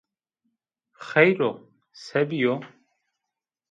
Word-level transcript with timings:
Xeyr 1.07 1.39
o, 1.49 1.51
se 2.03 2.21
bîyo? 2.29 2.55